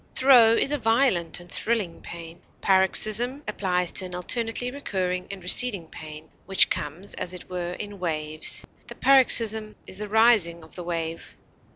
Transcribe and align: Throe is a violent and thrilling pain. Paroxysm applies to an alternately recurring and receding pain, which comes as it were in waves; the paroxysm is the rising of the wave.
Throe 0.15 0.53
is 0.53 0.71
a 0.71 0.79
violent 0.79 1.39
and 1.39 1.47
thrilling 1.51 2.01
pain. 2.01 2.41
Paroxysm 2.59 3.43
applies 3.47 3.91
to 3.91 4.05
an 4.05 4.15
alternately 4.15 4.71
recurring 4.71 5.27
and 5.29 5.43
receding 5.43 5.85
pain, 5.89 6.27
which 6.47 6.71
comes 6.71 7.13
as 7.13 7.35
it 7.35 7.51
were 7.51 7.73
in 7.73 7.99
waves; 7.99 8.65
the 8.87 8.95
paroxysm 8.95 9.75
is 9.85 9.99
the 9.99 10.09
rising 10.09 10.63
of 10.63 10.73
the 10.73 10.83
wave. 10.83 11.37